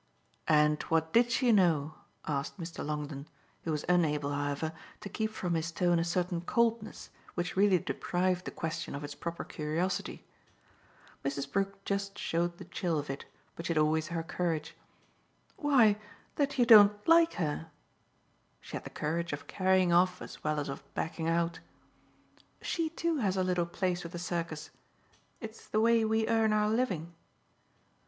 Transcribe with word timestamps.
"And 0.47 0.81
what 0.89 1.13
did 1.13 1.29
she 1.31 1.51
know?" 1.51 1.93
asked 2.25 2.59
Mr. 2.59 2.83
Longdon, 2.83 3.27
who 3.61 3.71
was 3.71 3.85
unable, 3.87 4.31
however, 4.31 4.73
to 5.01 5.09
keep 5.09 5.29
from 5.29 5.53
his 5.53 5.71
tone 5.71 5.99
a 5.99 6.03
certain 6.03 6.41
coldness 6.41 7.11
which 7.35 7.55
really 7.55 7.77
deprived 7.77 8.45
the 8.45 8.49
question 8.49 8.95
of 8.95 9.03
its 9.03 9.13
proper 9.13 9.43
curiosity. 9.43 10.25
Mrs. 11.23 11.51
Brook 11.51 11.85
just 11.85 12.17
showed 12.17 12.57
the 12.57 12.65
chill 12.65 12.97
of 12.97 13.11
it, 13.11 13.25
but 13.55 13.67
she 13.67 13.73
had 13.73 13.77
always 13.77 14.07
her 14.07 14.23
courage. 14.23 14.75
"Why 15.55 15.99
that 16.33 16.57
you 16.57 16.65
don't 16.65 17.07
like 17.07 17.33
her." 17.33 17.69
She 18.59 18.75
had 18.77 18.83
the 18.85 18.89
courage 18.89 19.33
of 19.33 19.45
carrying 19.45 19.93
off 19.93 20.19
as 20.19 20.43
well 20.43 20.59
as 20.59 20.67
of 20.67 20.81
backing 20.95 21.29
out. 21.29 21.59
"She 22.59 22.89
too 22.89 23.17
has 23.17 23.35
her 23.35 23.43
little 23.43 23.67
place 23.67 24.01
with 24.01 24.13
the 24.13 24.17
circus 24.17 24.71
it's 25.39 25.67
the 25.67 25.79
way 25.79 26.03
we 26.03 26.27
earn 26.27 26.53
our 26.53 26.71
living." 26.71 27.13